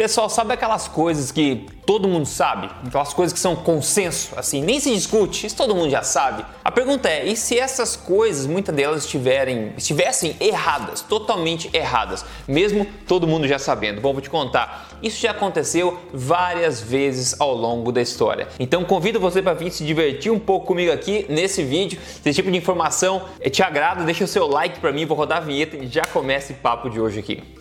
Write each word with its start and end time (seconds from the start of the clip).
Pessoal, 0.00 0.30
sabe 0.30 0.54
aquelas 0.54 0.88
coisas 0.88 1.30
que 1.30 1.66
todo 1.84 2.08
mundo 2.08 2.24
sabe? 2.24 2.70
Aquelas 2.86 3.12
coisas 3.12 3.34
que 3.34 3.38
são 3.38 3.54
consenso, 3.54 4.32
assim, 4.34 4.62
nem 4.62 4.80
se 4.80 4.94
discute, 4.94 5.46
isso 5.46 5.54
todo 5.54 5.74
mundo 5.74 5.90
já 5.90 6.02
sabe. 6.02 6.42
A 6.64 6.72
pergunta 6.72 7.06
é: 7.06 7.26
e 7.26 7.36
se 7.36 7.58
essas 7.58 7.96
coisas, 7.96 8.46
muitas 8.46 8.74
delas 8.74 9.04
estiverem, 9.04 9.74
estivessem 9.76 10.34
erradas, 10.40 11.02
totalmente 11.02 11.68
erradas, 11.74 12.24
mesmo 12.48 12.86
todo 13.06 13.26
mundo 13.26 13.46
já 13.46 13.58
sabendo? 13.58 14.00
Bom, 14.00 14.14
vou 14.14 14.22
te 14.22 14.30
contar. 14.30 14.88
Isso 15.02 15.20
já 15.20 15.32
aconteceu 15.32 16.00
várias 16.14 16.80
vezes 16.80 17.38
ao 17.38 17.54
longo 17.54 17.92
da 17.92 18.00
história. 18.00 18.48
Então 18.58 18.82
convido 18.84 19.20
você 19.20 19.42
para 19.42 19.52
vir 19.52 19.70
se 19.70 19.84
divertir 19.84 20.32
um 20.32 20.38
pouco 20.38 20.64
comigo 20.64 20.90
aqui 20.90 21.26
nesse 21.28 21.62
vídeo. 21.62 22.00
Se 22.00 22.26
esse 22.26 22.36
tipo 22.36 22.50
de 22.50 22.56
informação 22.56 23.24
te 23.52 23.62
agrada, 23.62 24.02
deixa 24.04 24.24
o 24.24 24.26
seu 24.26 24.46
like 24.46 24.80
para 24.80 24.92
mim, 24.92 25.04
vou 25.04 25.14
rodar 25.14 25.36
a 25.36 25.42
vinheta 25.42 25.76
e 25.76 25.86
já 25.86 26.06
começa 26.06 26.54
o 26.54 26.56
papo 26.56 26.88
de 26.88 26.98
hoje 26.98 27.18
aqui. 27.18 27.59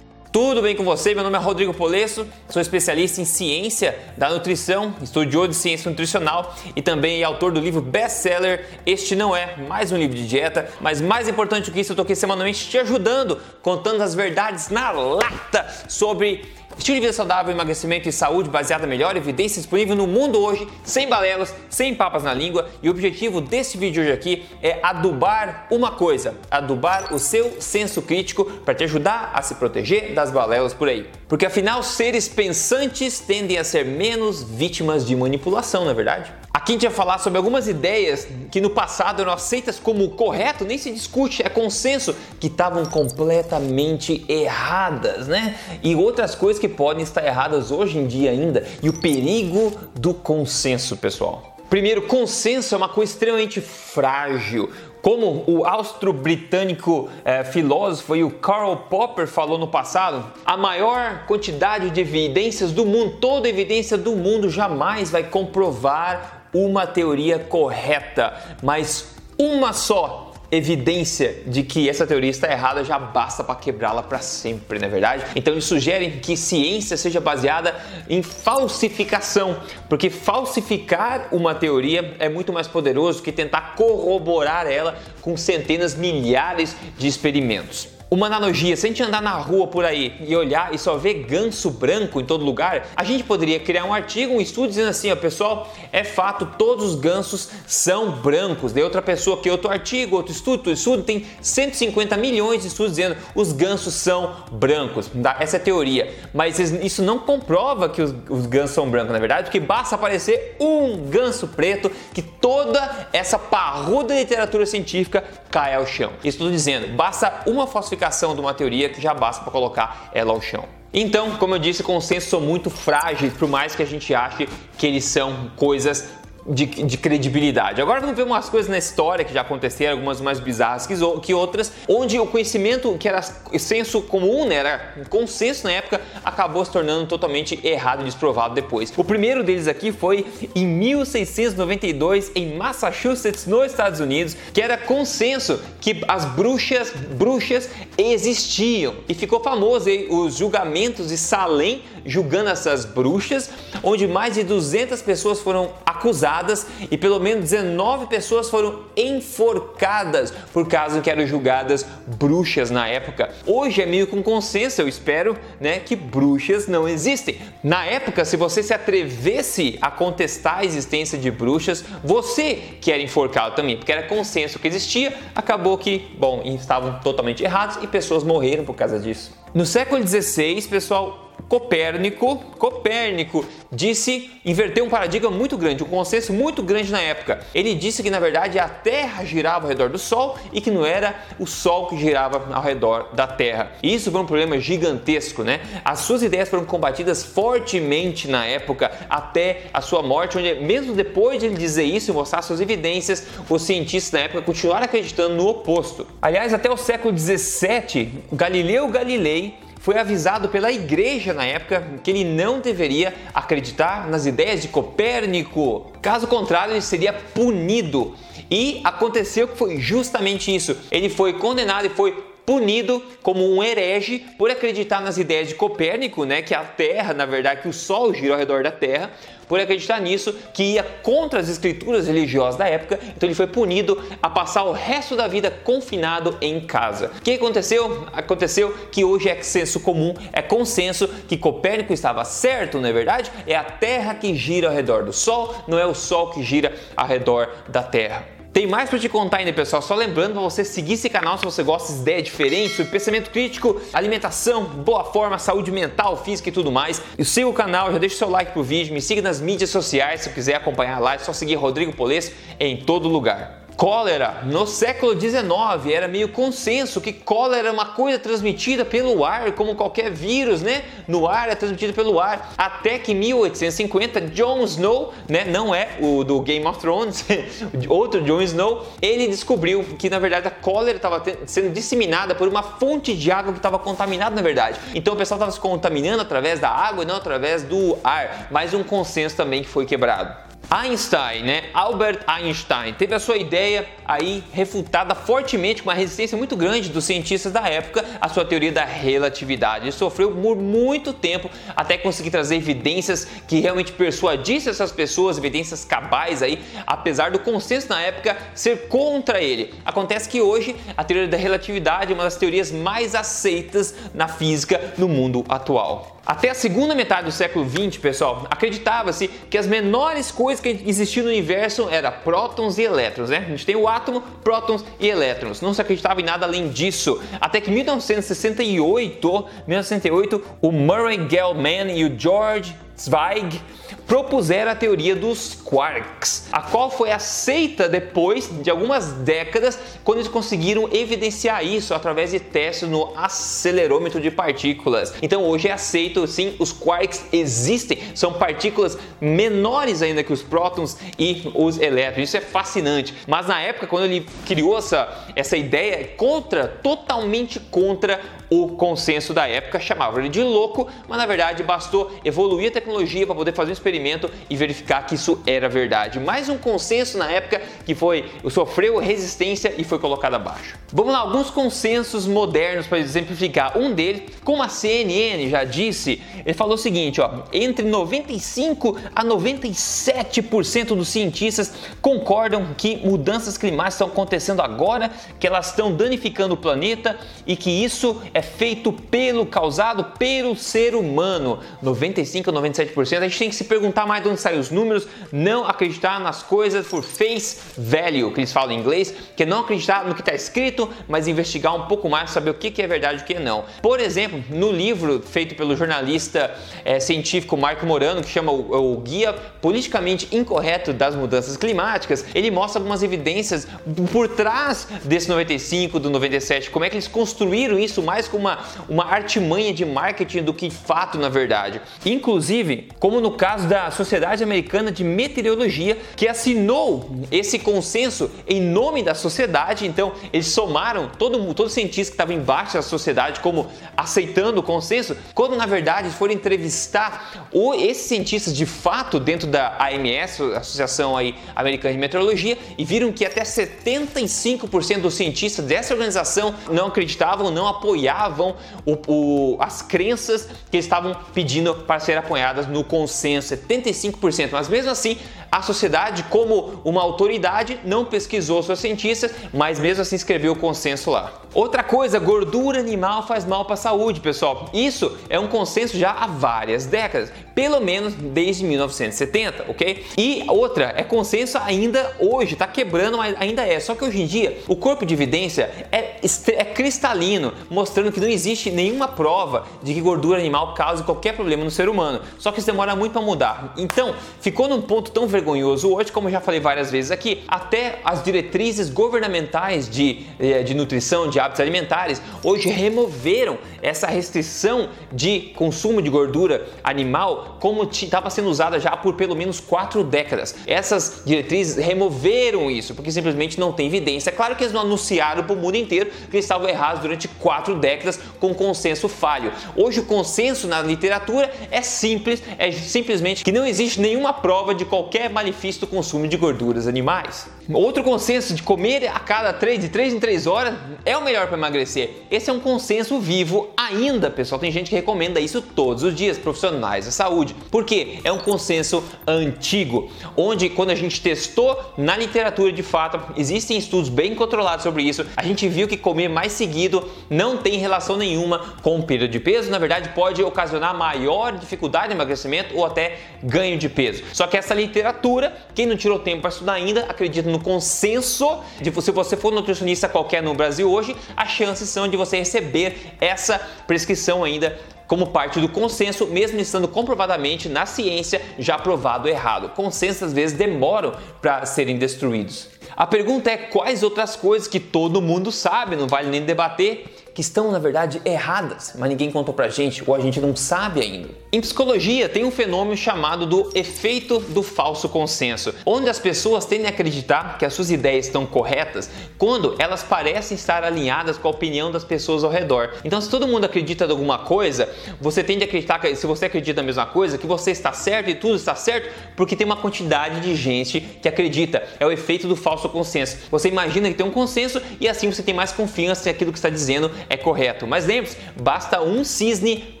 Tudo 0.36 0.60
bem 0.60 0.76
com 0.76 0.84
você? 0.84 1.14
Meu 1.14 1.24
nome 1.24 1.38
é 1.38 1.40
Rodrigo 1.40 1.72
Polesso, 1.72 2.26
sou 2.50 2.60
especialista 2.60 3.22
em 3.22 3.24
ciência 3.24 3.98
da 4.18 4.28
nutrição, 4.28 4.94
estudioso 5.00 5.48
de 5.48 5.54
ciência 5.54 5.90
nutricional 5.90 6.54
e 6.76 6.82
também 6.82 7.24
autor 7.24 7.50
do 7.52 7.58
livro 7.58 7.80
best-seller 7.80 8.68
Este 8.84 9.16
Não 9.16 9.34
É, 9.34 9.56
mais 9.56 9.92
um 9.92 9.96
livro 9.96 10.14
de 10.14 10.28
dieta, 10.28 10.68
mas 10.78 11.00
mais 11.00 11.26
importante 11.26 11.70
do 11.70 11.72
que 11.72 11.80
isso, 11.80 11.92
eu 11.92 11.94
estou 11.94 12.04
aqui 12.04 12.14
semanalmente 12.14 12.68
te 12.68 12.76
ajudando, 12.76 13.40
contando 13.62 14.02
as 14.02 14.14
verdades 14.14 14.68
na 14.68 14.90
lata 14.90 15.74
sobre 15.88 16.44
Estilo 16.78 16.96
de 16.96 17.00
vida 17.00 17.12
saudável, 17.12 17.52
emagrecimento 17.52 18.06
e 18.06 18.12
saúde 18.12 18.50
baseada 18.50 18.84
em 18.84 18.88
melhor 18.88 19.16
evidência 19.16 19.60
disponível 19.60 19.96
no 19.96 20.06
mundo 20.06 20.38
hoje, 20.38 20.68
sem 20.84 21.08
balelas, 21.08 21.54
sem 21.70 21.94
papas 21.94 22.22
na 22.22 22.34
língua. 22.34 22.68
E 22.82 22.88
o 22.88 22.90
objetivo 22.90 23.40
desse 23.40 23.78
vídeo 23.78 24.02
hoje 24.02 24.12
aqui 24.12 24.46
é 24.62 24.78
adubar 24.82 25.66
uma 25.70 25.92
coisa, 25.92 26.34
adubar 26.50 27.14
o 27.14 27.18
seu 27.18 27.60
senso 27.60 28.02
crítico 28.02 28.44
para 28.44 28.74
te 28.74 28.84
ajudar 28.84 29.30
a 29.32 29.40
se 29.40 29.54
proteger 29.54 30.12
das 30.12 30.30
balelas 30.30 30.74
por 30.74 30.88
aí. 30.88 31.08
Porque 31.26 31.46
afinal, 31.46 31.82
seres 31.82 32.28
pensantes 32.28 33.20
tendem 33.20 33.58
a 33.58 33.64
ser 33.64 33.84
menos 33.84 34.42
vítimas 34.42 35.04
de 35.04 35.16
manipulação, 35.16 35.84
não 35.84 35.90
é 35.90 35.94
verdade? 35.94 36.32
Aqui 36.66 36.72
a 36.72 36.74
gente 36.74 36.86
vai 36.88 36.96
falar 36.96 37.18
sobre 37.18 37.36
algumas 37.36 37.68
ideias 37.68 38.26
que 38.50 38.60
no 38.60 38.70
passado 38.70 39.22
eram 39.22 39.32
aceitas 39.32 39.78
como 39.78 40.10
correto, 40.10 40.64
nem 40.64 40.76
se 40.76 40.90
discute, 40.90 41.40
é 41.40 41.48
consenso, 41.48 42.12
que 42.40 42.48
estavam 42.48 42.84
completamente 42.84 44.24
erradas, 44.28 45.28
né? 45.28 45.56
E 45.80 45.94
outras 45.94 46.34
coisas 46.34 46.60
que 46.60 46.68
podem 46.68 47.04
estar 47.04 47.24
erradas 47.24 47.70
hoje 47.70 47.98
em 47.98 48.08
dia 48.08 48.32
ainda. 48.32 48.66
E 48.82 48.88
o 48.88 49.00
perigo 49.00 49.78
do 49.94 50.12
consenso, 50.12 50.96
pessoal. 50.96 51.54
Primeiro, 51.70 52.02
consenso 52.02 52.74
é 52.74 52.78
uma 52.78 52.88
coisa 52.88 53.12
extremamente 53.12 53.60
frágil. 53.60 54.68
Como 55.00 55.44
o 55.46 55.64
austro-britânico 55.64 57.08
é, 57.24 57.44
filósofo 57.44 58.16
e 58.16 58.24
o 58.24 58.30
Karl 58.30 58.74
Popper 58.90 59.28
falou 59.28 59.56
no 59.56 59.68
passado, 59.68 60.32
a 60.44 60.56
maior 60.56 61.26
quantidade 61.26 61.90
de 61.90 62.00
evidências 62.00 62.72
do 62.72 62.84
mundo, 62.84 63.18
toda 63.20 63.48
evidência 63.48 63.96
do 63.96 64.16
mundo 64.16 64.50
jamais 64.50 65.12
vai 65.12 65.22
comprovar 65.22 66.45
uma 66.64 66.86
teoria 66.86 67.38
correta, 67.38 68.32
mas 68.62 69.14
uma 69.38 69.72
só 69.72 70.32
evidência 70.50 71.42
de 71.46 71.62
que 71.62 71.88
essa 71.88 72.06
teoria 72.06 72.30
está 72.30 72.50
errada 72.50 72.84
já 72.84 72.98
basta 72.98 73.42
para 73.42 73.56
quebrá-la 73.56 74.02
para 74.02 74.20
sempre, 74.20 74.78
não 74.78 74.86
é 74.86 74.90
verdade? 74.90 75.24
Então 75.34 75.52
eles 75.52 75.64
sugerem 75.64 76.20
que 76.20 76.36
ciência 76.36 76.96
seja 76.96 77.20
baseada 77.20 77.74
em 78.08 78.22
falsificação, 78.22 79.60
porque 79.88 80.08
falsificar 80.08 81.28
uma 81.32 81.54
teoria 81.54 82.16
é 82.18 82.28
muito 82.28 82.52
mais 82.52 82.68
poderoso 82.68 83.22
que 83.22 83.32
tentar 83.32 83.74
corroborar 83.74 84.66
ela 84.66 84.96
com 85.20 85.36
centenas, 85.36 85.94
milhares 85.94 86.76
de 86.96 87.08
experimentos. 87.08 87.95
Uma 88.08 88.28
analogia, 88.28 88.76
se 88.76 88.86
a 88.86 88.88
gente 88.88 89.02
andar 89.02 89.20
na 89.20 89.32
rua 89.32 89.66
por 89.66 89.84
aí 89.84 90.14
e 90.20 90.36
olhar 90.36 90.72
e 90.72 90.78
só 90.78 90.96
ver 90.96 91.24
ganso 91.24 91.72
branco 91.72 92.20
em 92.20 92.24
todo 92.24 92.44
lugar, 92.44 92.86
a 92.94 93.02
gente 93.02 93.24
poderia 93.24 93.58
criar 93.58 93.84
um 93.84 93.92
artigo, 93.92 94.32
um 94.32 94.40
estudo 94.40 94.68
dizendo 94.68 94.90
assim, 94.90 95.10
ó, 95.10 95.16
pessoal, 95.16 95.74
é 95.92 96.04
fato, 96.04 96.46
todos 96.56 96.84
os 96.84 96.94
gansos 96.94 97.50
são 97.66 98.12
brancos. 98.12 98.72
De 98.72 98.80
outra 98.80 99.02
pessoa 99.02 99.40
que 99.40 99.50
outro 99.50 99.68
artigo, 99.68 100.14
outro 100.14 100.30
estudo, 100.30 100.52
outro 100.52 100.72
estudo, 100.72 101.02
tem 101.02 101.26
150 101.40 102.16
milhões 102.16 102.62
de 102.62 102.68
estudos 102.68 102.92
dizendo 102.92 103.16
os 103.34 103.50
gansos 103.50 103.94
são 103.94 104.36
brancos. 104.52 105.10
Essa 105.40 105.56
é 105.56 105.58
a 105.60 105.62
teoria. 105.62 106.14
Mas 106.32 106.60
isso 106.60 107.02
não 107.02 107.18
comprova 107.18 107.88
que 107.88 108.00
os, 108.00 108.14
os 108.30 108.46
gansos 108.46 108.70
são 108.70 108.88
brancos, 108.88 109.12
na 109.12 109.18
verdade, 109.18 109.44
porque 109.44 109.58
basta 109.58 109.96
aparecer 109.96 110.54
um 110.60 110.96
ganso 111.08 111.48
preto 111.48 111.90
que 112.14 112.22
toda 112.22 113.08
essa 113.12 113.36
parruda 113.36 114.14
literatura 114.14 114.64
científica 114.64 115.24
cai 115.50 115.74
ao 115.74 115.84
chão. 115.86 116.12
Isso 116.20 116.36
estou 116.36 116.50
dizendo, 116.52 116.94
basta 116.94 117.42
uma 117.46 117.66
falsificação 117.66 117.95
falsificação 117.96 118.34
de 118.34 118.40
uma 118.40 118.54
teoria 118.54 118.88
que 118.88 119.00
já 119.00 119.12
basta 119.12 119.42
para 119.42 119.50
colocar 119.50 120.10
ela 120.12 120.32
ao 120.32 120.40
chão. 120.40 120.64
Então, 120.92 121.36
como 121.36 121.54
eu 121.54 121.58
disse, 121.58 121.82
consensos 121.82 122.30
são 122.30 122.40
muito 122.40 122.70
frágeis, 122.70 123.32
por 123.32 123.48
mais 123.48 123.74
que 123.74 123.82
a 123.82 123.86
gente 123.86 124.14
ache 124.14 124.48
que 124.78 124.86
eles 124.86 125.04
são 125.04 125.50
coisas 125.56 126.08
de, 126.48 126.66
de, 126.66 126.96
credibilidade. 126.96 127.80
Agora 127.80 128.00
vamos 128.00 128.16
ver 128.16 128.22
umas 128.22 128.48
coisas 128.48 128.70
na 128.70 128.78
história 128.78 129.24
que 129.24 129.34
já 129.34 129.40
aconteceram, 129.40 129.92
algumas 129.92 130.20
mais 130.20 130.38
bizarras 130.38 130.86
que, 130.86 130.94
que 131.22 131.34
outras, 131.34 131.72
onde 131.88 132.18
o 132.18 132.26
conhecimento 132.26 132.96
que 132.98 133.08
era 133.08 133.22
senso 133.22 134.02
comum, 134.02 134.46
né, 134.46 134.56
era 134.56 134.94
consenso 135.08 135.64
na 135.64 135.72
época, 135.72 136.00
acabou 136.24 136.64
se 136.64 136.70
tornando 136.70 137.06
totalmente 137.06 137.58
errado 137.66 138.02
e 138.02 138.04
desprovado 138.04 138.54
depois. 138.54 138.92
O 138.96 139.04
primeiro 139.04 139.42
deles 139.42 139.66
aqui 139.66 139.92
foi 139.92 140.26
em 140.54 140.66
1692 140.66 142.32
em 142.34 142.56
Massachusetts, 142.56 143.46
nos 143.46 143.66
Estados 143.66 144.00
Unidos, 144.00 144.36
que 144.52 144.60
era 144.60 144.76
consenso 144.76 145.60
que 145.80 146.02
as 146.06 146.24
bruxas, 146.24 146.90
bruxas 146.90 147.68
existiam 147.98 148.94
e 149.08 149.14
ficou 149.14 149.42
famoso 149.42 149.88
aí, 149.88 150.06
os 150.10 150.36
julgamentos 150.36 151.08
de 151.08 151.18
Salem 151.18 151.82
julgando 152.06 152.50
essas 152.50 152.84
bruxas, 152.84 153.50
onde 153.82 154.06
mais 154.06 154.34
de 154.34 154.44
200 154.44 155.02
pessoas 155.02 155.40
foram 155.40 155.72
acusadas 155.96 156.66
e 156.90 156.96
pelo 156.96 157.18
menos 157.18 157.50
19 157.50 158.06
pessoas 158.06 158.48
foram 158.48 158.84
enforcadas 158.96 160.32
por 160.52 160.68
causa 160.68 161.00
que 161.00 161.10
eram 161.10 161.26
julgadas 161.26 161.86
bruxas 162.06 162.70
na 162.70 162.86
época. 162.86 163.30
Hoje 163.46 163.82
é 163.82 163.86
meio 163.86 164.06
com 164.06 164.22
consenso, 164.22 164.80
eu 164.80 164.88
espero, 164.88 165.36
né, 165.60 165.80
que 165.80 165.96
bruxas 165.96 166.68
não 166.68 166.88
existem. 166.88 167.38
Na 167.62 167.84
época, 167.84 168.24
se 168.24 168.36
você 168.36 168.62
se 168.62 168.72
atrevesse 168.72 169.78
a 169.80 169.90
contestar 169.90 170.58
a 170.58 170.64
existência 170.64 171.18
de 171.18 171.30
bruxas, 171.30 171.84
você 172.04 172.60
que 172.80 172.92
era 172.92 173.02
enforcado 173.02 173.54
também, 173.54 173.76
porque 173.76 173.92
era 173.92 174.02
consenso 174.04 174.58
que 174.58 174.68
existia, 174.68 175.14
acabou 175.34 175.76
que, 175.78 176.10
bom, 176.18 176.42
estavam 176.44 177.00
totalmente 177.00 177.42
errados 177.42 177.78
e 177.82 177.86
pessoas 177.86 178.22
morreram 178.22 178.64
por 178.64 178.74
causa 178.74 178.98
disso. 178.98 179.32
No 179.54 179.64
século 179.64 180.06
XVI, 180.06 180.60
pessoal, 180.68 181.25
Copérnico, 181.48 182.36
Copérnico 182.58 183.44
disse 183.70 184.30
inverter 184.44 184.82
um 184.82 184.88
paradigma 184.88 185.30
muito 185.30 185.56
grande, 185.56 185.84
um 185.84 185.86
consenso 185.86 186.32
muito 186.32 186.62
grande 186.62 186.90
na 186.90 187.00
época. 187.00 187.40
Ele 187.54 187.74
disse 187.74 188.02
que 188.02 188.10
na 188.10 188.18
verdade 188.18 188.58
a 188.58 188.68
Terra 188.68 189.24
girava 189.24 189.64
ao 189.64 189.68
redor 189.68 189.88
do 189.88 189.98
Sol 189.98 190.36
e 190.52 190.60
que 190.60 190.70
não 190.70 190.84
era 190.84 191.14
o 191.38 191.46
Sol 191.46 191.86
que 191.86 191.96
girava 191.96 192.52
ao 192.52 192.62
redor 192.62 193.10
da 193.12 193.26
Terra. 193.26 193.72
Isso 193.82 194.10
foi 194.10 194.20
um 194.20 194.26
problema 194.26 194.58
gigantesco, 194.58 195.44
né? 195.44 195.60
As 195.84 196.00
suas 196.00 196.22
ideias 196.22 196.48
foram 196.48 196.64
combatidas 196.64 197.24
fortemente 197.24 198.28
na 198.28 198.44
época 198.44 198.90
até 199.08 199.64
a 199.72 199.80
sua 199.80 200.02
morte, 200.02 200.38
onde 200.38 200.54
mesmo 200.56 200.94
depois 200.94 201.38
de 201.38 201.46
ele 201.46 201.56
dizer 201.56 201.84
isso 201.84 202.10
e 202.10 202.14
mostrar 202.14 202.42
suas 202.42 202.60
evidências, 202.60 203.24
os 203.48 203.62
cientistas 203.62 204.12
na 204.12 204.24
época 204.26 204.42
continuaram 204.42 204.84
acreditando 204.84 205.34
no 205.34 205.46
oposto. 205.46 206.06
Aliás, 206.20 206.52
até 206.52 206.70
o 206.70 206.76
século 206.76 207.12
17, 207.12 208.24
Galileu 208.32 208.88
Galilei 208.88 209.65
foi 209.86 209.98
avisado 210.00 210.48
pela 210.48 210.72
igreja 210.72 211.32
na 211.32 211.44
época 211.44 212.00
que 212.02 212.10
ele 212.10 212.24
não 212.24 212.58
deveria 212.58 213.14
acreditar 213.32 214.08
nas 214.08 214.26
ideias 214.26 214.60
de 214.60 214.66
Copérnico. 214.66 215.92
Caso 216.02 216.26
contrário, 216.26 216.72
ele 216.74 216.80
seria 216.80 217.12
punido. 217.12 218.16
E 218.50 218.80
aconteceu 218.82 219.46
que 219.46 219.56
foi 219.56 219.78
justamente 219.78 220.52
isso. 220.52 220.76
Ele 220.90 221.08
foi 221.08 221.34
condenado 221.34 221.86
e 221.86 221.90
foi 221.90 222.20
punido 222.46 223.02
como 223.22 223.44
um 223.44 223.62
herege 223.62 224.24
por 224.38 224.50
acreditar 224.50 225.02
nas 225.02 225.18
ideias 225.18 225.48
de 225.48 225.56
Copérnico, 225.56 226.24
né, 226.24 226.40
que 226.40 226.54
a 226.54 226.62
Terra, 226.62 227.12
na 227.12 227.26
verdade, 227.26 227.62
que 227.62 227.68
o 227.68 227.72
Sol 227.72 228.14
gira 228.14 228.34
ao 228.34 228.38
redor 228.38 228.62
da 228.62 228.70
Terra, 228.70 229.10
por 229.48 229.60
acreditar 229.60 230.00
nisso, 230.00 230.32
que 230.52 230.74
ia 230.74 230.82
contra 230.82 231.40
as 231.40 231.48
escrituras 231.48 232.06
religiosas 232.06 232.56
da 232.56 232.66
época, 232.66 232.98
então 233.16 233.28
ele 233.28 233.34
foi 233.34 233.46
punido 233.46 234.02
a 234.22 234.28
passar 234.28 234.64
o 234.64 234.72
resto 234.72 235.16
da 235.16 235.28
vida 235.28 235.50
confinado 235.50 236.36
em 236.40 236.60
casa. 236.60 237.12
O 237.16 237.20
que 237.20 237.34
aconteceu? 237.34 238.06
Aconteceu 238.12 238.74
que 238.90 239.04
hoje 239.04 239.28
é 239.28 239.40
senso 239.42 239.80
comum, 239.80 240.14
é 240.32 240.42
consenso 240.42 241.08
que 241.28 241.36
Copérnico 241.36 241.92
estava 241.92 242.24
certo, 242.24 242.80
não 242.80 242.88
é 242.88 242.92
verdade? 242.92 243.30
É 243.46 243.56
a 243.56 243.64
Terra 243.64 244.14
que 244.14 244.34
gira 244.34 244.68
ao 244.68 244.74
redor 244.74 245.04
do 245.04 245.12
Sol, 245.12 245.54
não 245.66 245.78
é 245.78 245.86
o 245.86 245.94
Sol 245.94 246.30
que 246.30 246.42
gira 246.42 246.74
ao 246.96 247.06
redor 247.06 247.48
da 247.68 247.82
Terra. 247.82 248.35
Tem 248.52 248.66
mais 248.66 248.88
para 248.88 248.98
te 248.98 249.08
contar 249.08 249.38
ainda, 249.38 249.52
pessoal. 249.52 249.82
Só 249.82 249.94
lembrando 249.94 250.32
para 250.32 250.42
você 250.42 250.64
seguir 250.64 250.94
esse 250.94 251.10
canal 251.10 251.36
se 251.36 251.44
você 251.44 251.62
gosta 251.62 251.92
de 251.92 252.00
ideias 252.00 252.24
diferentes 252.24 252.76
sobre 252.76 252.90
pensamento 252.90 253.30
crítico, 253.30 253.80
alimentação, 253.92 254.64
boa 254.64 255.04
forma, 255.04 255.38
saúde 255.38 255.70
mental, 255.70 256.16
física 256.16 256.48
e 256.48 256.52
tudo 256.52 256.72
mais. 256.72 257.02
E 257.18 257.24
siga 257.24 257.48
o 257.48 257.52
canal, 257.52 257.92
já 257.92 257.98
deixa 257.98 258.14
o 258.14 258.18
seu 258.18 258.30
like 258.30 258.52
pro 258.52 258.62
vídeo, 258.62 258.94
me 258.94 259.02
siga 259.02 259.20
nas 259.20 259.40
mídias 259.40 259.70
sociais 259.70 260.22
se 260.22 260.30
quiser 260.30 260.54
acompanhar 260.54 260.98
lá, 260.98 261.14
é 261.14 261.18
só 261.18 261.32
seguir 261.32 261.56
Rodrigo 261.56 261.92
Polesso 261.94 262.32
em 262.58 262.78
todo 262.78 263.08
lugar. 263.08 263.65
Cólera. 263.76 264.42
No 264.46 264.66
século 264.66 265.20
XIX 265.20 265.44
era 265.92 266.08
meio 266.08 266.30
consenso 266.30 266.98
que 266.98 267.12
cólera 267.12 267.68
é 267.68 267.70
uma 267.70 267.84
coisa 267.84 268.18
transmitida 268.18 268.86
pelo 268.86 269.22
ar, 269.22 269.52
como 269.52 269.74
qualquer 269.74 270.10
vírus, 270.10 270.62
né? 270.62 270.82
No 271.06 271.28
ar 271.28 271.50
é 271.50 271.54
transmitido 271.54 271.92
pelo 271.92 272.18
ar. 272.18 272.54
Até 272.56 272.98
que 272.98 273.12
em 273.12 273.14
1850, 273.14 274.22
Jon 274.28 274.64
Snow, 274.64 275.12
né? 275.28 275.44
Não 275.44 275.74
é 275.74 275.98
o 276.00 276.24
do 276.24 276.40
Game 276.40 276.64
of 276.64 276.80
Thrones, 276.80 277.26
outro 277.86 278.22
Jon 278.22 278.40
Snow, 278.40 278.86
ele 279.02 279.28
descobriu 279.28 279.84
que 279.98 280.08
na 280.08 280.18
verdade 280.18 280.48
a 280.48 280.50
cólera 280.50 280.96
estava 280.96 281.22
sendo 281.44 281.70
disseminada 281.70 282.34
por 282.34 282.48
uma 282.48 282.62
fonte 282.62 283.14
de 283.14 283.30
água 283.30 283.52
que 283.52 283.58
estava 283.58 283.78
contaminada, 283.78 284.34
na 284.34 284.42
verdade. 284.42 284.80
Então 284.94 285.12
o 285.12 285.16
pessoal 285.18 285.36
estava 285.36 285.52
se 285.52 285.60
contaminando 285.60 286.22
através 286.22 286.58
da 286.58 286.70
água 286.70 287.04
e 287.04 287.06
não 287.06 287.16
através 287.16 287.62
do 287.62 287.98
ar. 288.02 288.48
Mas 288.50 288.72
um 288.72 288.82
consenso 288.82 289.36
também 289.36 289.62
que 289.62 289.68
foi 289.68 289.84
quebrado. 289.84 290.46
Einstein, 290.70 291.44
né? 291.44 291.64
Albert 291.72 292.20
Einstein, 292.26 292.92
teve 292.94 293.14
a 293.14 293.20
sua 293.20 293.36
ideia 293.36 293.86
aí 294.04 294.42
refutada 294.52 295.14
fortemente 295.14 295.82
com 295.82 295.88
uma 295.88 295.94
resistência 295.94 296.36
muito 296.36 296.56
grande 296.56 296.88
dos 296.88 297.04
cientistas 297.04 297.52
da 297.52 297.68
época 297.68 298.04
à 298.20 298.28
sua 298.28 298.44
teoria 298.44 298.72
da 298.72 298.84
relatividade. 298.84 299.84
Ele 299.84 299.92
sofreu 299.92 300.32
por 300.32 300.56
muito 300.56 301.12
tempo 301.12 301.48
até 301.76 301.96
conseguir 301.96 302.30
trazer 302.30 302.56
evidências 302.56 303.26
que 303.46 303.60
realmente 303.60 303.92
persuadissem 303.92 304.70
essas 304.70 304.90
pessoas, 304.90 305.38
evidências 305.38 305.84
cabais 305.84 306.42
aí, 306.42 306.60
apesar 306.86 307.30
do 307.30 307.38
consenso 307.38 307.88
na 307.88 308.00
época 308.00 308.36
ser 308.54 308.88
contra 308.88 309.40
ele. 309.40 309.72
Acontece 309.84 310.28
que 310.28 310.40
hoje 310.40 310.74
a 310.96 311.04
teoria 311.04 311.28
da 311.28 311.36
relatividade 311.36 312.10
é 312.10 312.14
uma 312.14 312.24
das 312.24 312.36
teorias 312.36 312.72
mais 312.72 313.14
aceitas 313.14 313.94
na 314.12 314.26
física 314.26 314.94
no 314.98 315.08
mundo 315.08 315.44
atual. 315.48 316.15
Até 316.26 316.50
a 316.50 316.54
segunda 316.54 316.92
metade 316.92 317.26
do 317.26 317.30
século 317.30 317.64
XX, 317.70 317.98
pessoal, 317.98 318.48
acreditava-se 318.50 319.28
que 319.28 319.56
as 319.56 319.64
menores 319.64 320.32
coisas 320.32 320.60
que 320.60 320.82
existiam 320.84 321.22
no 321.22 321.30
universo 321.30 321.88
eram 321.88 322.12
prótons 322.24 322.78
e 322.78 322.82
elétrons, 322.82 323.30
né? 323.30 323.44
A 323.46 323.50
gente 323.50 323.64
tem 323.64 323.76
o 323.76 323.86
átomo, 323.86 324.20
prótons 324.42 324.84
e 324.98 325.06
elétrons. 325.08 325.60
Não 325.60 325.72
se 325.72 325.80
acreditava 325.80 326.20
em 326.20 326.24
nada 326.24 326.44
além 326.44 326.68
disso. 326.68 327.22
Até 327.40 327.60
que 327.60 327.70
em 327.70 327.74
1968, 327.74 329.46
1968, 329.68 330.42
o 330.60 330.72
Murray 330.72 331.28
Gell-Mann 331.30 331.96
e 331.96 332.04
o 332.04 332.18
George 332.18 332.74
Zweig 332.98 333.60
propuseram 334.06 334.70
a 334.70 334.74
teoria 334.74 335.14
dos 335.16 335.54
quarks, 335.54 336.48
a 336.52 336.62
qual 336.62 336.90
foi 336.90 337.10
aceita 337.10 337.88
depois 337.88 338.48
de 338.62 338.70
algumas 338.70 339.12
décadas, 339.12 339.78
quando 340.04 340.18
eles 340.18 340.28
conseguiram 340.28 340.88
evidenciar 340.92 341.64
isso 341.64 341.92
através 341.92 342.30
de 342.30 342.38
testes 342.38 342.88
no 342.88 343.12
acelerômetro 343.16 344.20
de 344.20 344.30
partículas. 344.30 345.12
Então 345.20 345.44
hoje 345.44 345.68
é 345.68 345.72
aceito 345.72 346.26
sim, 346.26 346.54
os 346.58 346.72
quarks 346.72 347.26
existem, 347.32 347.98
são 348.14 348.34
partículas 348.34 348.96
menores 349.20 350.02
ainda 350.02 350.22
que 350.22 350.32
os 350.32 350.42
prótons 350.42 350.96
e 351.18 351.50
os 351.54 351.78
elétrons. 351.78 352.28
Isso 352.28 352.36
é 352.36 352.40
fascinante. 352.40 353.14
Mas 353.26 353.46
na 353.46 353.60
época, 353.60 353.86
quando 353.86 354.04
ele 354.04 354.26
criou 354.46 354.78
essa, 354.78 355.26
essa 355.34 355.56
ideia, 355.56 356.06
contra, 356.16 356.68
totalmente 356.68 357.58
contra 357.58 358.20
o 358.48 358.68
consenso 358.68 359.34
da 359.34 359.48
época, 359.48 359.80
chamava 359.80 360.18
ele 360.20 360.28
de 360.28 360.42
louco, 360.42 360.88
mas 361.08 361.18
na 361.18 361.26
verdade 361.26 361.62
bastou 361.62 362.10
evoluir 362.24 362.68
a 362.68 362.72
tecnologia 362.72 363.26
para 363.26 363.34
poder 363.34 363.52
fazer 363.52 363.70
um 363.70 363.72
experimento 363.72 364.30
e 364.48 364.56
verificar 364.56 365.04
que 365.06 365.14
isso 365.14 365.40
era 365.46 365.68
verdade. 365.68 366.20
Mais 366.20 366.48
um 366.48 366.56
consenso 366.56 367.18
na 367.18 367.30
época 367.30 367.60
que 367.84 367.94
foi 367.94 368.30
sofreu 368.50 368.98
resistência 368.98 369.74
e 369.76 369.84
foi 369.84 369.98
colocado 369.98 370.34
abaixo. 370.34 370.76
Vamos 370.92 371.12
lá, 371.12 371.18
alguns 371.18 371.50
consensos 371.50 372.26
modernos 372.26 372.86
para 372.86 372.98
exemplificar. 372.98 373.76
Um 373.76 373.92
deles, 373.92 374.22
como 374.44 374.62
a 374.62 374.68
CNN 374.68 375.48
já 375.48 375.64
disse, 375.64 376.22
ele 376.44 376.54
falou 376.54 376.74
o 376.74 376.78
seguinte, 376.78 377.20
ó, 377.20 377.42
entre 377.52 377.84
95 377.84 378.96
a 379.14 379.24
97% 379.24 380.94
dos 380.94 381.08
cientistas 381.08 381.72
concordam 382.00 382.74
que 382.76 382.96
mudanças 382.98 383.58
climáticas 383.58 383.94
estão 383.94 384.08
acontecendo 384.08 384.62
agora, 384.62 385.10
que 385.38 385.46
elas 385.46 385.70
estão 385.70 385.92
danificando 385.92 386.54
o 386.54 386.56
planeta 386.56 387.18
e 387.46 387.56
que 387.56 387.70
isso 387.70 388.22
é 388.36 388.42
feito 388.42 388.92
pelo 388.92 389.46
causado 389.46 390.04
pelo 390.18 390.54
ser 390.54 390.94
humano. 390.94 391.58
95 391.80 392.50
a 392.50 392.52
97%. 392.52 393.16
A 393.16 393.20
gente 393.22 393.38
tem 393.38 393.48
que 393.48 393.56
se 393.56 393.64
perguntar 393.64 394.04
mais 394.04 394.22
de 394.22 394.28
onde 394.28 394.38
saem 394.38 394.58
os 394.58 394.70
números, 394.70 395.08
não 395.32 395.64
acreditar 395.64 396.20
nas 396.20 396.42
coisas 396.42 396.86
por 396.86 397.02
face 397.02 397.56
value, 397.78 398.30
que 398.30 398.40
eles 398.40 398.52
falam 398.52 398.72
em 398.72 398.78
inglês, 398.78 399.14
que 399.34 399.44
é 399.44 399.46
não 399.46 399.60
acreditar 399.60 400.04
no 400.04 400.14
que 400.14 400.20
está 400.20 400.34
escrito, 400.34 400.86
mas 401.08 401.26
investigar 401.26 401.74
um 401.74 401.86
pouco 401.86 402.10
mais, 402.10 402.30
saber 402.30 402.50
o 402.50 402.54
que 402.54 402.82
é 402.82 402.86
verdade 402.86 403.20
e 403.20 403.22
o 403.22 403.24
que 403.24 403.38
não. 403.38 403.64
Por 403.80 404.00
exemplo, 404.00 404.44
no 404.50 404.70
livro 404.70 405.22
feito 405.22 405.54
pelo 405.54 405.74
jornalista 405.74 406.54
é, 406.84 407.00
científico 407.00 407.56
Marco 407.56 407.86
Morano, 407.86 408.20
que 408.20 408.28
chama 408.28 408.52
o, 408.52 408.92
o 408.92 408.98
Guia 408.98 409.32
Politicamente 409.62 410.28
Incorreto 410.30 410.92
das 410.92 411.14
Mudanças 411.14 411.56
Climáticas, 411.56 412.26
ele 412.34 412.50
mostra 412.50 412.80
algumas 412.80 413.02
evidências 413.02 413.66
por 414.12 414.28
trás 414.28 414.86
desse 415.04 415.26
95, 415.26 415.98
do 415.98 416.10
97, 416.10 416.70
como 416.70 416.84
é 416.84 416.90
que 416.90 416.96
eles 416.96 417.08
construíram 417.08 417.78
isso 417.78 418.02
mais 418.02 418.25
mais 418.26 418.28
como 418.28 418.44
uma, 418.44 418.58
uma 418.88 419.04
artimanha 419.04 419.72
de 419.72 419.84
marketing 419.84 420.42
do 420.42 420.52
que 420.52 420.70
fato 420.70 421.18
na 421.18 421.28
verdade. 421.28 421.80
Inclusive, 422.04 422.88
como 422.98 423.20
no 423.20 423.32
caso 423.32 423.68
da 423.68 423.90
Sociedade 423.90 424.42
Americana 424.42 424.90
de 424.90 425.04
Meteorologia, 425.04 425.96
que 426.16 426.28
assinou 426.28 427.10
esse 427.30 427.58
consenso 427.58 428.30
em 428.46 428.60
nome 428.60 429.02
da 429.02 429.14
sociedade, 429.14 429.86
então 429.86 430.12
eles 430.32 430.48
somaram 430.48 431.10
todo, 431.18 431.54
todo 431.54 431.70
cientista 431.70 432.12
que 432.12 432.14
estava 432.14 432.34
embaixo 432.34 432.74
da 432.74 432.82
sociedade 432.82 433.40
como 433.40 433.68
aceitando 433.96 434.60
o 434.60 434.62
consenso, 434.62 435.16
quando 435.34 435.56
na 435.56 435.66
verdade 435.66 436.10
foram 436.10 436.32
entrevistar 436.32 437.48
o, 437.52 437.74
esses 437.74 438.06
cientistas 438.06 438.54
de 438.54 438.66
fato 438.66 439.18
dentro 439.18 439.46
da 439.46 439.76
AMS, 439.78 440.40
Associação 440.56 441.16
aí 441.16 441.34
Americana 441.54 441.94
de 441.94 442.00
Meteorologia, 442.00 442.58
e 442.76 442.84
viram 442.84 443.12
que 443.12 443.24
até 443.24 443.42
75% 443.42 445.00
dos 445.00 445.14
cientistas 445.14 445.64
dessa 445.64 445.94
organização 445.94 446.54
não 446.70 446.86
acreditavam, 446.86 447.50
não 447.50 447.66
apoiavam 447.66 448.15
apoiavam 448.16 448.56
o, 448.84 448.96
o, 449.06 449.56
as 449.60 449.82
crenças 449.82 450.48
que 450.70 450.78
estavam 450.78 451.14
pedindo 451.34 451.74
para 451.74 452.00
serem 452.00 452.20
apoiadas 452.20 452.66
no 452.66 452.82
consenso, 452.82 453.54
75%. 453.54 454.48
Mas 454.52 454.68
mesmo 454.68 454.90
assim, 454.90 455.18
a 455.56 455.62
sociedade, 455.62 456.22
como 456.24 456.82
uma 456.84 457.00
autoridade, 457.00 457.80
não 457.82 458.04
pesquisou 458.04 458.62
seus 458.62 458.78
cientistas, 458.78 459.32
mas 459.54 459.78
mesmo 459.80 460.02
assim 460.02 460.14
escreveu 460.14 460.52
o 460.52 460.56
consenso 460.56 461.10
lá. 461.10 461.32
Outra 461.54 461.82
coisa, 461.82 462.18
gordura 462.18 462.78
animal 462.78 463.26
faz 463.26 463.46
mal 463.46 463.64
para 463.64 463.72
a 463.72 463.78
saúde, 463.78 464.20
pessoal. 464.20 464.68
Isso 464.74 465.16
é 465.30 465.40
um 465.40 465.48
consenso 465.48 465.96
já 465.96 466.10
há 466.10 466.26
várias 466.26 466.84
décadas, 466.84 467.32
pelo 467.54 467.80
menos 467.80 468.12
desde 468.12 468.62
1970, 468.64 469.64
ok? 469.66 470.04
E 470.18 470.44
outra, 470.48 470.92
é 470.94 471.02
consenso 471.02 471.56
ainda 471.56 472.14
hoje, 472.20 472.52
está 472.52 472.66
quebrando, 472.66 473.16
mas 473.16 473.34
ainda 473.40 473.66
é. 473.66 473.80
Só 473.80 473.94
que 473.94 474.04
hoje 474.04 474.20
em 474.20 474.26
dia, 474.26 474.58
o 474.68 474.76
corpo 474.76 475.06
de 475.06 475.14
evidência 475.14 475.70
é, 475.90 476.16
é 476.48 476.64
cristalino, 476.66 477.54
mostrando 477.70 478.12
que 478.12 478.20
não 478.20 478.28
existe 478.28 478.70
nenhuma 478.70 479.08
prova 479.08 479.64
de 479.82 479.94
que 479.94 480.02
gordura 480.02 480.38
animal 480.38 480.74
cause 480.74 481.02
qualquer 481.02 481.34
problema 481.34 481.64
no 481.64 481.70
ser 481.70 481.88
humano. 481.88 482.20
Só 482.38 482.52
que 482.52 482.58
isso 482.58 482.66
demora 482.66 482.94
muito 482.94 483.12
para 483.12 483.22
mudar. 483.22 483.72
Então, 483.78 484.14
ficou 484.42 484.68
num 484.68 484.82
ponto 484.82 485.10
tão 485.10 485.26
vergonhoso 485.26 485.45
hoje, 485.50 486.12
como 486.12 486.28
eu 486.28 486.32
já 486.32 486.40
falei 486.40 486.60
várias 486.60 486.90
vezes 486.90 487.10
aqui, 487.10 487.42
até 487.48 488.00
as 488.04 488.22
diretrizes 488.22 488.90
governamentais 488.90 489.88
de, 489.88 490.26
eh, 490.38 490.62
de 490.62 490.74
nutrição, 490.74 491.28
de 491.28 491.38
hábitos 491.38 491.60
alimentares, 491.60 492.20
hoje 492.42 492.68
removeram 492.68 493.58
essa 493.82 494.06
restrição 494.06 494.88
de 495.12 495.52
consumo 495.54 496.02
de 496.02 496.10
gordura 496.10 496.66
animal 496.82 497.56
como 497.60 497.88
estava 497.90 498.30
sendo 498.30 498.48
usada 498.48 498.80
já 498.80 498.96
por 498.96 499.14
pelo 499.14 499.36
menos 499.36 499.60
quatro 499.60 500.02
décadas. 500.02 500.54
Essas 500.66 501.22
diretrizes 501.24 501.76
removeram 501.76 502.70
isso, 502.70 502.94
porque 502.94 503.10
simplesmente 503.10 503.58
não 503.58 503.72
tem 503.72 503.86
evidência. 503.86 504.32
Claro 504.32 504.56
que 504.56 504.64
eles 504.64 504.72
não 504.72 504.82
anunciaram 504.82 505.44
para 505.44 505.52
o 505.52 505.56
mundo 505.56 505.76
inteiro 505.76 506.10
que 506.30 506.36
eles 506.36 506.44
estavam 506.44 506.68
errados 506.68 507.02
durante 507.02 507.28
quatro 507.28 507.74
décadas 507.74 508.18
com 508.40 508.54
consenso 508.54 509.08
falho. 509.08 509.52
Hoje 509.76 510.00
o 510.00 510.04
consenso 510.04 510.66
na 510.66 510.82
literatura 510.82 511.50
é 511.70 511.82
simples, 511.82 512.42
é 512.58 512.70
simplesmente 512.72 513.44
que 513.44 513.52
não 513.52 513.66
existe 513.66 514.00
nenhuma 514.00 514.32
prova 514.32 514.74
de 514.74 514.84
qualquer 514.84 515.25
malefício 515.28 515.80
do 515.82 515.86
consumo 515.86 516.26
de 516.28 516.36
gorduras 516.36 516.86
animais. 516.86 517.48
Outro 517.72 518.04
consenso 518.04 518.54
de 518.54 518.62
comer 518.62 519.08
a 519.08 519.18
cada 519.18 519.52
3 519.52 519.80
de 519.80 519.88
3 519.88 520.14
em 520.14 520.20
3 520.20 520.46
horas 520.46 520.74
é 521.04 521.16
o 521.16 521.24
melhor 521.24 521.48
para 521.48 521.56
emagrecer. 521.56 522.10
Esse 522.30 522.48
é 522.48 522.52
um 522.52 522.60
consenso 522.60 523.18
vivo 523.18 523.70
ainda, 523.76 524.30
pessoal. 524.30 524.60
Tem 524.60 524.70
gente 524.70 524.90
que 524.90 524.94
recomenda 524.94 525.40
isso 525.40 525.60
todos 525.60 526.04
os 526.04 526.14
dias, 526.14 526.38
profissionais 526.38 527.06
da 527.06 527.10
saúde. 527.10 527.56
Porque 527.70 528.20
é 528.22 528.30
um 528.30 528.38
consenso 528.38 529.02
antigo, 529.26 530.08
onde 530.36 530.68
quando 530.68 530.90
a 530.90 530.94
gente 530.94 531.20
testou 531.20 531.76
na 531.98 532.16
literatura 532.16 532.72
de 532.72 532.82
fato, 532.84 533.20
existem 533.36 533.76
estudos 533.76 534.08
bem 534.08 534.34
controlados 534.34 534.84
sobre 534.84 535.02
isso. 535.02 535.26
A 535.36 535.42
gente 535.42 535.68
viu 535.68 535.88
que 535.88 535.96
comer 535.96 536.28
mais 536.28 536.52
seguido 536.52 537.08
não 537.28 537.56
tem 537.56 537.78
relação 537.78 538.16
nenhuma 538.16 538.76
com 538.82 539.02
perda 539.02 539.26
de 539.26 539.40
peso, 539.40 539.70
na 539.70 539.78
verdade 539.78 540.10
pode 540.10 540.42
ocasionar 540.42 540.96
maior 540.96 541.52
dificuldade 541.58 542.08
de 542.08 542.14
emagrecimento 542.14 542.76
ou 542.76 542.84
até 542.84 543.18
ganho 543.42 543.76
de 543.76 543.88
peso. 543.88 544.22
Só 544.32 544.46
que 544.46 544.56
essa 544.56 544.74
literatura, 544.74 545.52
quem 545.74 545.86
não 545.86 545.96
tirou 545.96 546.18
tempo 546.18 546.42
para 546.42 546.50
estudar 546.50 546.74
ainda, 546.74 547.04
acredita 547.08 547.50
no 547.50 547.55
no 547.56 547.60
consenso 547.60 548.60
de 548.80 548.92
se 549.00 549.10
você 549.10 549.34
for 549.34 549.50
nutricionista 549.50 550.08
qualquer 550.08 550.42
no 550.42 550.52
Brasil 550.52 550.90
hoje, 550.90 551.16
as 551.34 551.48
chances 551.50 551.88
são 551.88 552.06
de 552.06 552.16
você 552.16 552.36
receber 552.36 553.14
essa 553.18 553.58
prescrição 553.86 554.44
ainda 554.44 554.78
como 555.06 555.28
parte 555.28 555.60
do 555.60 555.68
consenso, 555.68 556.26
mesmo 556.26 556.60
estando 556.60 556.86
comprovadamente 556.86 557.68
na 557.68 557.86
ciência 557.86 558.42
já 558.58 558.76
provado 558.76 559.28
errado. 559.28 559.70
Consensos 559.70 560.24
às 560.24 560.32
vezes 560.34 560.58
demoram 560.58 561.14
para 561.40 561.64
serem 561.64 561.96
destruídos. 561.96 562.68
A 562.94 563.06
pergunta 563.06 563.50
é 563.50 563.56
quais 563.56 564.02
outras 564.02 564.36
coisas 564.36 564.68
que 564.68 564.80
todo 564.80 565.22
mundo 565.22 565.50
sabe, 565.50 565.96
não 565.96 566.08
vale 566.08 566.28
nem 566.28 566.44
debater, 566.44 567.06
que 567.36 567.42
estão 567.42 567.70
na 567.70 567.78
verdade 567.78 568.22
erradas, 568.24 568.94
mas 568.96 569.10
ninguém 569.10 569.30
contou 569.30 569.52
pra 569.52 569.68
gente 569.68 570.02
ou 570.06 570.14
a 570.14 570.20
gente 570.20 570.40
não 570.40 570.56
sabe 570.56 571.02
ainda. 571.02 571.28
Em 571.52 571.60
psicologia 571.60 572.30
tem 572.30 572.46
um 572.46 572.50
fenômeno 572.50 572.96
chamado 572.96 573.44
do 573.44 573.70
efeito 573.74 574.38
do 574.38 574.62
falso 574.62 575.06
consenso, 575.06 575.74
onde 575.84 576.08
as 576.08 576.18
pessoas 576.18 576.64
tendem 576.64 576.86
a 576.86 576.88
acreditar 576.88 577.58
que 577.58 577.66
as 577.66 577.74
suas 577.74 577.90
ideias 577.90 578.24
estão 578.24 578.46
corretas 578.46 579.10
quando 579.36 579.74
elas 579.78 580.02
parecem 580.02 580.54
estar 580.54 580.82
alinhadas 580.82 581.36
com 581.36 581.46
a 581.46 581.50
opinião 581.50 581.90
das 581.92 582.04
pessoas 582.04 582.42
ao 582.42 582.50
redor. 582.50 582.94
Então, 583.04 583.20
se 583.20 583.28
todo 583.28 583.46
mundo 583.46 583.66
acredita 583.66 584.06
em 584.06 584.10
alguma 584.10 584.38
coisa, 584.38 584.88
você 585.20 585.44
tende 585.44 585.62
a 585.62 585.66
acreditar 585.66 585.98
que 585.98 586.16
se 586.16 586.26
você 586.26 586.46
acredita 586.46 586.80
na 586.80 586.86
mesma 586.86 587.04
coisa, 587.04 587.36
que 587.36 587.46
você 587.46 587.70
está 587.70 587.92
certo 587.92 588.30
e 588.30 588.34
tudo 588.34 588.54
está 588.54 588.74
certo, 588.74 589.10
porque 589.36 589.54
tem 589.54 589.66
uma 589.66 589.76
quantidade 589.76 590.40
de 590.40 590.56
gente 590.56 591.02
que 591.20 591.28
acredita. 591.28 591.82
É 592.00 592.06
o 592.06 592.10
efeito 592.10 592.48
do 592.48 592.56
falso 592.56 592.88
consenso. 592.88 593.36
Você 593.50 593.68
imagina 593.68 594.08
que 594.08 594.14
tem 594.14 594.24
um 594.24 594.30
consenso 594.30 594.80
e 594.98 595.06
assim 595.06 595.30
você 595.30 595.42
tem 595.42 595.54
mais 595.54 595.70
confiança 595.70 596.30
em 596.30 596.32
aquilo 596.32 596.50
que 596.50 596.58
está 596.58 596.70
dizendo 596.70 597.10
é 597.28 597.36
correto. 597.36 597.86
Mas 597.86 598.06
lembre-se, 598.06 598.36
basta 598.60 599.00
um 599.02 599.24
cisne 599.24 600.00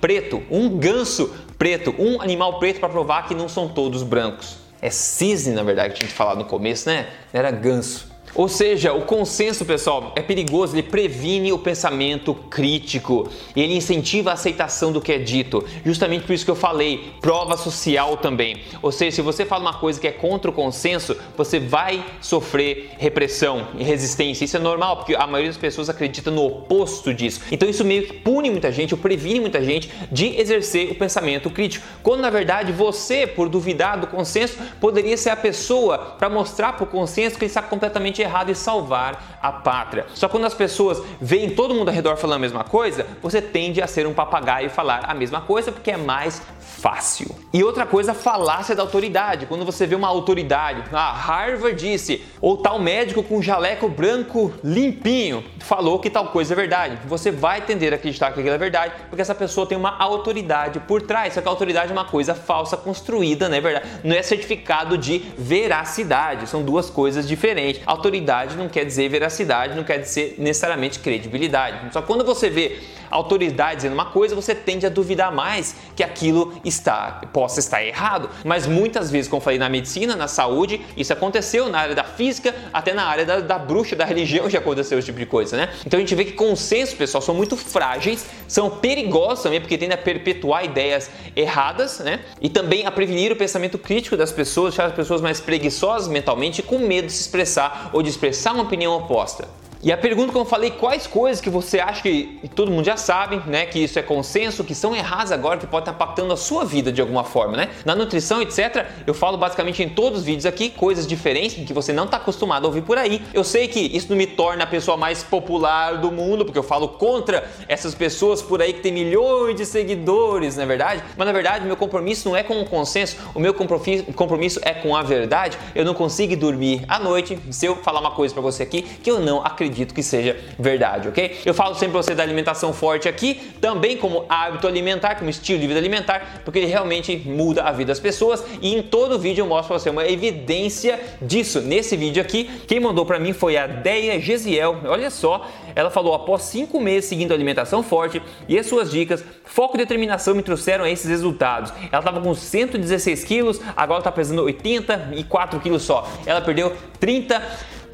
preto, 0.00 0.42
um 0.50 0.68
ganso 0.78 1.34
preto, 1.56 1.94
um 1.98 2.20
animal 2.20 2.58
preto 2.58 2.80
para 2.80 2.88
provar 2.88 3.26
que 3.26 3.34
não 3.34 3.48
são 3.48 3.68
todos 3.68 4.02
brancos. 4.02 4.56
É 4.80 4.90
cisne, 4.90 5.54
na 5.54 5.62
verdade, 5.62 5.94
que 5.94 6.00
tinha 6.00 6.08
que 6.08 6.14
falar 6.14 6.34
no 6.34 6.44
começo, 6.44 6.88
né? 6.88 7.08
Não 7.32 7.38
era 7.38 7.50
ganso. 7.50 8.11
Ou 8.34 8.48
seja, 8.48 8.94
o 8.94 9.02
consenso, 9.02 9.64
pessoal, 9.64 10.12
é 10.16 10.22
perigoso, 10.22 10.74
ele 10.74 10.82
previne 10.82 11.52
o 11.52 11.58
pensamento 11.58 12.34
crítico, 12.34 13.28
ele 13.54 13.76
incentiva 13.76 14.30
a 14.30 14.32
aceitação 14.32 14.90
do 14.90 15.02
que 15.02 15.12
é 15.12 15.18
dito. 15.18 15.62
Justamente 15.84 16.24
por 16.24 16.32
isso 16.32 16.44
que 16.44 16.50
eu 16.50 16.56
falei, 16.56 17.12
prova 17.20 17.58
social 17.58 18.16
também. 18.16 18.62
Ou 18.80 18.90
seja, 18.90 19.16
se 19.16 19.22
você 19.22 19.44
fala 19.44 19.62
uma 19.62 19.74
coisa 19.74 20.00
que 20.00 20.08
é 20.08 20.12
contra 20.12 20.50
o 20.50 20.54
consenso, 20.54 21.14
você 21.36 21.60
vai 21.60 22.02
sofrer 22.22 22.92
repressão 22.98 23.68
e 23.78 23.84
resistência. 23.84 24.46
Isso 24.46 24.56
é 24.56 24.60
normal, 24.60 24.96
porque 24.96 25.14
a 25.14 25.26
maioria 25.26 25.50
das 25.50 25.60
pessoas 25.60 25.90
acredita 25.90 26.30
no 26.30 26.46
oposto 26.46 27.12
disso. 27.12 27.42
Então 27.52 27.68
isso 27.68 27.84
meio 27.84 28.06
que 28.06 28.14
pune 28.14 28.50
muita 28.50 28.72
gente, 28.72 28.94
ou 28.94 29.00
previne 29.00 29.40
muita 29.40 29.62
gente 29.62 29.90
de 30.10 30.40
exercer 30.40 30.90
o 30.90 30.94
pensamento 30.94 31.50
crítico. 31.50 31.84
Quando 32.02 32.22
na 32.22 32.30
verdade 32.30 32.72
você, 32.72 33.26
por 33.26 33.50
duvidar 33.50 34.00
do 34.00 34.06
consenso, 34.06 34.56
poderia 34.80 35.18
ser 35.18 35.30
a 35.30 35.36
pessoa 35.36 35.98
para 35.98 36.30
mostrar 36.30 36.72
para 36.72 36.84
o 36.84 36.86
consenso 36.86 37.36
que 37.36 37.44
ele 37.44 37.50
está 37.50 37.60
completamente 37.60 38.21
errado 38.22 38.50
e 38.50 38.54
salvar 38.54 39.38
a 39.42 39.52
pátria. 39.52 40.06
Só 40.14 40.28
quando 40.28 40.44
as 40.44 40.54
pessoas 40.54 41.02
veem 41.20 41.50
todo 41.50 41.74
mundo 41.74 41.88
ao 41.88 41.94
redor 41.94 42.16
falando 42.16 42.36
a 42.36 42.40
mesma 42.40 42.64
coisa, 42.64 43.06
você 43.20 43.42
tende 43.42 43.82
a 43.82 43.86
ser 43.86 44.06
um 44.06 44.14
papagaio 44.14 44.66
e 44.66 44.70
falar 44.70 45.04
a 45.04 45.14
mesma 45.14 45.40
coisa 45.40 45.72
porque 45.72 45.90
é 45.90 45.96
mais 45.96 46.40
fácil. 46.60 47.34
E 47.52 47.62
outra 47.62 47.84
coisa, 47.84 48.14
falácia 48.14 48.74
da 48.74 48.82
autoridade. 48.82 49.46
Quando 49.46 49.64
você 49.64 49.86
vê 49.86 49.94
uma 49.94 50.08
autoridade, 50.08 50.82
a 50.92 50.98
ah, 50.98 51.12
Harvard 51.12 51.76
disse, 51.76 52.24
ou 52.40 52.56
tal 52.56 52.78
médico 52.78 53.22
com 53.22 53.42
jaleco 53.42 53.88
branco 53.88 54.52
limpinho 54.64 55.44
falou 55.58 55.98
que 55.98 56.08
tal 56.08 56.28
coisa 56.28 56.54
é 56.54 56.56
verdade. 56.56 56.98
Você 57.06 57.30
vai 57.30 57.60
tender 57.60 57.92
a 57.92 57.96
acreditar 57.96 58.32
que 58.32 58.40
aquilo 58.40 58.54
é 58.54 58.58
verdade, 58.58 58.94
porque 59.08 59.20
essa 59.20 59.34
pessoa 59.34 59.66
tem 59.66 59.76
uma 59.76 59.96
autoridade 59.98 60.80
por 60.80 61.02
trás. 61.02 61.34
Só 61.34 61.40
que 61.40 61.48
a 61.48 61.50
autoridade 61.50 61.90
é 61.90 61.92
uma 61.92 62.04
coisa 62.04 62.34
falsa 62.34 62.76
construída, 62.76 63.48
não 63.48 63.56
é 63.56 63.60
verdade? 63.60 63.88
Não 64.02 64.16
é 64.16 64.22
certificado 64.22 64.96
de 64.96 65.18
veracidade. 65.36 66.48
São 66.48 66.62
duas 66.62 66.88
coisas 66.88 67.28
diferentes. 67.28 67.82
Autoridade 67.86 68.11
não 68.20 68.68
quer 68.68 68.84
dizer 68.84 69.08
veracidade, 69.08 69.74
não 69.74 69.84
quer 69.84 69.98
dizer 69.98 70.34
necessariamente 70.38 70.98
credibilidade. 70.98 71.92
Só 71.92 72.02
quando 72.02 72.24
você 72.24 72.50
vê 72.50 72.78
autoridade 73.14 73.76
dizendo 73.76 73.94
uma 73.94 74.06
coisa, 74.06 74.34
você 74.34 74.54
tende 74.54 74.86
a 74.86 74.88
duvidar 74.88 75.32
mais 75.32 75.76
que 75.94 76.02
aquilo 76.02 76.54
está 76.64 77.22
possa 77.32 77.60
estar 77.60 77.84
errado. 77.84 78.28
Mas 78.44 78.66
muitas 78.66 79.10
vezes, 79.10 79.28
como 79.28 79.40
falei 79.40 79.58
na 79.58 79.68
medicina, 79.68 80.16
na 80.16 80.28
saúde, 80.28 80.80
isso 80.96 81.12
aconteceu 81.12 81.68
na 81.68 81.78
área 81.78 81.94
da 81.94 82.04
física, 82.04 82.54
até 82.72 82.92
na 82.92 83.04
área 83.04 83.24
da, 83.24 83.40
da 83.40 83.58
bruxa, 83.58 83.96
da 83.96 84.04
religião 84.04 84.48
já 84.50 84.58
aconteceu 84.58 84.98
esse 84.98 85.06
tipo 85.06 85.18
de 85.18 85.26
coisa, 85.26 85.56
né? 85.56 85.68
Então 85.86 85.98
a 85.98 86.00
gente 86.00 86.14
vê 86.14 86.24
que 86.24 86.32
consensos, 86.32 86.94
pessoal, 86.94 87.22
são 87.22 87.34
muito 87.34 87.56
frágeis, 87.56 88.26
são 88.48 88.70
perigosos 88.70 89.42
também, 89.44 89.60
porque 89.60 89.78
tendem 89.78 89.94
a 89.94 90.00
perpetuar 90.00 90.64
ideias 90.64 91.10
erradas, 91.34 92.00
né? 92.00 92.20
E 92.40 92.48
também 92.48 92.86
a 92.86 92.90
prevenir 92.90 93.32
o 93.32 93.36
pensamento 93.36 93.78
crítico 93.78 94.16
das 94.16 94.32
pessoas, 94.32 94.74
deixar 94.74 94.86
as 94.86 94.94
pessoas 94.94 95.20
mais 95.20 95.40
preguiçosas 95.40 96.08
mentalmente 96.08 96.62
com 96.62 96.78
medo 96.78 97.06
de 97.06 97.12
se 97.12 97.22
expressar 97.22 97.90
ou 97.92 98.02
de 98.02 98.10
expressar 98.10 98.52
uma 98.52 98.62
opinião 98.62 98.92
oposta. 98.96 99.61
E 99.84 99.90
a 99.90 99.96
pergunta, 99.96 100.30
como 100.32 100.44
eu 100.44 100.48
falei, 100.48 100.70
quais 100.70 101.08
coisas 101.08 101.40
que 101.40 101.50
você 101.50 101.80
acha 101.80 102.02
que 102.02 102.38
todo 102.54 102.70
mundo 102.70 102.84
já 102.84 102.96
sabe, 102.96 103.42
né? 103.50 103.66
Que 103.66 103.80
isso 103.80 103.98
é 103.98 104.02
consenso, 104.02 104.62
que 104.62 104.76
são 104.76 104.94
erradas 104.94 105.32
agora, 105.32 105.58
que 105.58 105.66
pode 105.66 105.82
estar 105.82 105.92
impactando 105.92 106.32
a 106.32 106.36
sua 106.36 106.64
vida 106.64 106.92
de 106.92 107.00
alguma 107.00 107.24
forma, 107.24 107.56
né? 107.56 107.68
Na 107.84 107.92
nutrição, 107.96 108.40
etc., 108.40 108.86
eu 109.04 109.12
falo 109.12 109.36
basicamente 109.36 109.82
em 109.82 109.88
todos 109.88 110.20
os 110.20 110.24
vídeos 110.24 110.46
aqui 110.46 110.70
coisas 110.70 111.04
diferentes 111.04 111.66
que 111.66 111.72
você 111.72 111.92
não 111.92 112.04
está 112.04 112.18
acostumado 112.18 112.64
a 112.64 112.68
ouvir 112.68 112.82
por 112.82 112.96
aí. 112.96 113.22
Eu 113.34 113.42
sei 113.42 113.66
que 113.66 113.80
isso 113.80 114.06
não 114.08 114.16
me 114.16 114.24
torna 114.24 114.62
a 114.62 114.66
pessoa 114.68 114.96
mais 114.96 115.24
popular 115.24 115.96
do 115.98 116.12
mundo, 116.12 116.44
porque 116.44 116.60
eu 116.60 116.62
falo 116.62 116.86
contra 116.86 117.50
essas 117.66 117.92
pessoas 117.92 118.40
por 118.40 118.62
aí 118.62 118.74
que 118.74 118.82
tem 118.82 118.92
milhões 118.92 119.56
de 119.56 119.66
seguidores, 119.66 120.54
não 120.54 120.62
é 120.62 120.66
verdade? 120.66 121.02
Mas 121.16 121.26
na 121.26 121.32
verdade, 121.32 121.66
meu 121.66 121.76
compromisso 121.76 122.28
não 122.28 122.36
é 122.36 122.44
com 122.44 122.60
o 122.60 122.64
consenso, 122.64 123.16
o 123.34 123.40
meu 123.40 123.52
compromisso 123.52 124.60
é 124.62 124.74
com 124.74 124.94
a 124.94 125.02
verdade. 125.02 125.58
Eu 125.74 125.84
não 125.84 125.92
consigo 125.92 126.36
dormir 126.36 126.84
à 126.86 127.00
noite 127.00 127.36
se 127.50 127.66
eu 127.66 127.74
falar 127.74 127.98
uma 127.98 128.12
coisa 128.12 128.32
para 128.32 128.42
você 128.44 128.62
aqui 128.62 128.82
que 128.82 129.10
eu 129.10 129.18
não 129.18 129.44
acredito 129.44 129.71
acredito 129.72 129.94
que 129.94 130.02
seja 130.02 130.36
verdade, 130.58 131.08
ok? 131.08 131.38
Eu 131.44 131.54
falo 131.54 131.74
sempre 131.74 131.92
pra 131.92 132.02
você 132.02 132.14
da 132.14 132.22
alimentação 132.22 132.72
forte 132.72 133.08
aqui, 133.08 133.34
também 133.60 133.96
como 133.96 134.24
hábito 134.28 134.68
alimentar, 134.68 135.16
como 135.16 135.30
estilo 135.30 135.58
de 135.58 135.66
vida 135.66 135.80
alimentar, 135.80 136.42
porque 136.44 136.58
ele 136.58 136.66
realmente 136.66 137.16
muda 137.16 137.64
a 137.64 137.72
vida 137.72 137.88
das 137.88 137.98
pessoas 137.98 138.44
e 138.60 138.74
em 138.74 138.82
todo 138.82 139.18
vídeo 139.18 139.42
eu 139.42 139.46
mostro 139.46 139.68
pra 139.68 139.78
você 139.78 139.90
uma 139.90 140.06
evidência 140.06 141.00
disso. 141.20 141.60
Nesse 141.60 141.96
vídeo 141.96 142.22
aqui, 142.22 142.44
quem 142.66 142.78
mandou 142.78 143.04
para 143.04 143.18
mim 143.18 143.32
foi 143.32 143.56
a 143.56 143.66
Deia 143.66 144.20
Gesiel, 144.20 144.78
olha 144.84 145.10
só, 145.10 145.48
ela 145.74 145.90
falou 145.90 146.14
após 146.14 146.42
cinco 146.42 146.78
meses 146.78 147.08
seguindo 147.08 147.32
a 147.32 147.34
alimentação 147.34 147.82
forte 147.82 148.22
e 148.46 148.58
as 148.58 148.66
suas 148.66 148.90
dicas, 148.90 149.24
foco 149.44 149.76
e 149.76 149.78
determinação 149.78 150.34
me 150.34 150.42
trouxeram 150.42 150.86
esses 150.86 151.08
resultados. 151.08 151.72
Ela 151.90 151.98
estava 151.98 152.20
com 152.20 152.34
116 152.34 153.24
quilos, 153.24 153.60
agora 153.76 154.00
está 154.00 154.12
pesando 154.12 154.42
84 154.42 155.58
quilos 155.60 155.82
só. 155.82 156.06
Ela 156.26 156.40
perdeu 156.40 156.72
30 157.00 157.42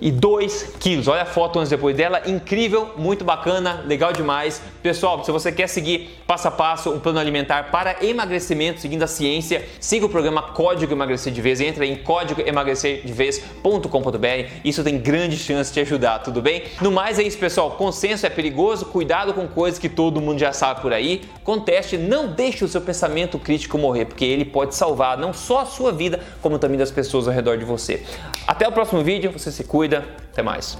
e 0.01 0.11
2 0.11 0.75
quilos. 0.79 1.09
Olha 1.09 1.23
a 1.23 1.27
foto 1.27 1.59
antes 1.59 1.73
e 1.73 1.77
depois 1.77 1.97
dela, 1.97 2.21
incrível, 2.27 2.91
muito 2.97 3.25
bacana, 3.25 3.83
legal 3.87 4.13
demais. 4.13 4.61
Pessoal, 4.83 5.25
se 5.25 5.33
você 5.33 5.51
quer 5.51 5.67
seguir 5.69 6.19
passo 6.27 6.49
a 6.49 6.51
passo 6.51 6.91
um 6.91 7.01
plano 7.01 7.19
alimentar 7.19 7.71
para 7.71 8.05
emagrecimento 8.05 8.81
seguindo 8.81 9.03
a 9.03 9.07
ciência, 9.07 9.65
siga 9.81 10.05
o 10.07 10.09
programa 10.09 10.43
Código 10.43 10.93
Emagrecer 10.93 11.33
de 11.33 11.41
Vez, 11.41 11.61
entra 11.61 11.87
em 11.87 11.97
códigoemagrecerdevez.com.br. 11.97 14.51
Isso 14.65 14.85
tem 14.85 14.99
grande 14.99 15.37
chance 15.37 15.71
de 15.71 15.75
te 15.75 15.81
ajudar, 15.81 16.21
tudo 16.21 16.43
bem? 16.43 16.65
No 16.81 16.93
mais 16.93 17.19
é 17.19 17.23
isso, 17.23 17.39
pessoal. 17.39 17.73
Consenso 17.73 18.27
é 18.27 18.31
perigoso, 18.31 18.87
cuidado 18.87 19.35
com 19.35 19.49
coisas 19.49 19.79
que 19.79 19.89
todo 19.89 20.21
mundo 20.21 20.39
já 20.39 20.53
sabe 20.53 20.81
por 20.81 20.93
aí. 20.93 21.23
Conteste, 21.43 21.97
não 21.97 22.29
deixe 22.29 22.65
o 22.65 22.69
seu 22.69 22.81
pensamento 22.81 23.39
crítico 23.39 23.79
morrer, 23.79 24.05
porque 24.05 24.25
ele 24.25 24.45
pode 24.45 24.75
salvar 24.75 25.17
não 25.17 25.33
só 25.33 25.61
a 25.61 25.67
sua 25.67 25.93
vida, 25.93 26.21
como 26.43 26.59
também 26.59 26.79
das 26.79 26.91
pessoas 26.91 27.27
ao 27.27 27.35
redor 27.35 27.57
de 27.57 27.65
você. 27.65 28.03
Até 28.47 28.69
o 28.69 28.73
próximo 28.73 29.03
vídeo, 29.03 29.33
você 29.33 29.51
se 29.51 29.65
cuida 29.65 29.88
cuida. 29.89 30.05
Até 30.33 30.43
mais. 30.43 30.79